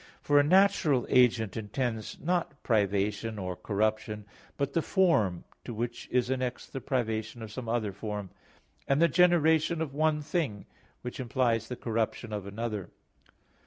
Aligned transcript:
For 0.19 0.39
a 0.39 0.43
natural 0.43 1.05
agent 1.11 1.55
intends 1.55 2.17
not 2.19 2.63
privation 2.63 3.37
or 3.37 3.55
corruption, 3.55 4.25
but 4.57 4.73
the 4.73 4.81
form 4.81 5.43
to 5.63 5.75
which 5.75 6.09
is 6.09 6.31
annexed 6.31 6.73
the 6.73 6.81
privation 6.81 7.43
of 7.43 7.51
some 7.51 7.69
other 7.69 7.91
form, 7.93 8.31
and 8.87 8.99
the 8.99 9.07
generation 9.07 9.79
of 9.79 9.93
one 9.93 10.23
thing, 10.23 10.65
which 11.03 11.19
implies 11.19 11.67
the 11.67 11.75
corruption 11.75 12.33
of 12.33 12.47
another. 12.47 12.89